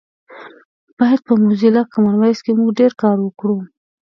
باید 0.99 1.19
په 1.27 1.33
موزیلا 1.41 1.83
کامن 1.93 2.15
وایس 2.17 2.39
کې 2.45 2.51
مونږ 2.57 2.71
ډېر 2.79 2.91
کار 3.01 3.17
وکړو 3.21 3.57